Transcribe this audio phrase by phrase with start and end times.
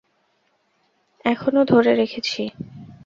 [1.25, 2.41] এখনও ধরে রেখেছি।